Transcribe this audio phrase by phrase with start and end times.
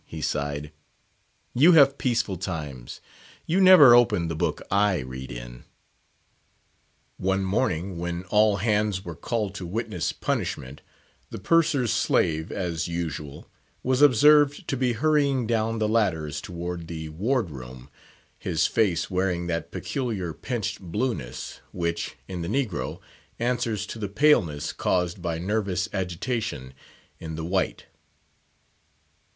[0.07, 0.71] he sighed,
[1.53, 3.01] "you have peaceful times;
[3.45, 5.63] you never opened the book I read in."
[7.17, 10.81] One morning, when all hands were called to witness punishment,
[11.29, 13.47] the Purser's slave, as usual,
[13.83, 17.87] was observed to be hurrying down the ladders toward the ward room,
[18.39, 22.99] his face wearing that peculiar, pinched blueness, which, in the negro,
[23.37, 26.73] answers to the paleness caused by nervous agitation
[27.19, 27.85] in the white.